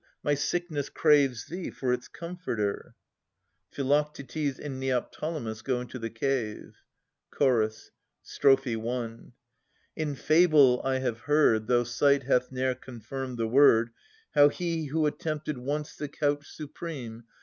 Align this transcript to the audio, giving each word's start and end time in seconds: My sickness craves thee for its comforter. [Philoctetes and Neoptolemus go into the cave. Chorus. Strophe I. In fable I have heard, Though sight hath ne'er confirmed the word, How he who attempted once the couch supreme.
My 0.23 0.33
sickness 0.33 0.89
craves 0.89 1.45
thee 1.45 1.69
for 1.69 1.93
its 1.93 2.07
comforter. 2.07 2.95
[Philoctetes 3.69 4.57
and 4.57 4.79
Neoptolemus 4.79 5.61
go 5.61 5.79
into 5.79 5.99
the 5.99 6.09
cave. 6.09 6.75
Chorus. 7.29 7.91
Strophe 8.23 8.65
I. 8.75 9.17
In 9.95 10.15
fable 10.15 10.81
I 10.83 10.97
have 10.97 11.19
heard, 11.19 11.67
Though 11.67 11.83
sight 11.83 12.23
hath 12.23 12.51
ne'er 12.51 12.73
confirmed 12.73 13.37
the 13.37 13.47
word, 13.47 13.91
How 14.33 14.49
he 14.49 14.85
who 14.85 15.05
attempted 15.05 15.59
once 15.59 15.95
the 15.95 16.07
couch 16.07 16.47
supreme. 16.49 17.25